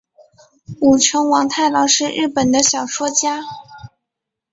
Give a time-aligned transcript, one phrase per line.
[0.79, 3.43] 舞城王太郎是日本的小说家。